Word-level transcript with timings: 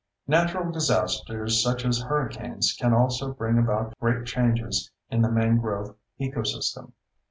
Natural 0.25 0.71
disasters 0.71 1.61
such 1.61 1.85
as 1.85 2.01
hurricanes 2.01 2.73
can 2.73 2.91
also 2.91 3.33
bring 3.33 3.59
about 3.59 3.93
great 3.99 4.25
changes 4.25 4.89
in 5.11 5.21
the 5.21 5.29
mangrove 5.29 5.95
ecosystem. 6.19 6.93